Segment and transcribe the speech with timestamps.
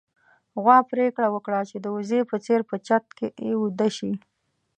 [0.61, 3.27] غوا پرېکړه وکړه چې د وزې په څېر په چت کې
[3.61, 4.11] ويده شي.